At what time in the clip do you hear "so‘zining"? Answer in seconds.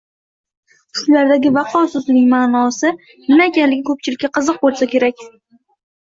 1.91-2.31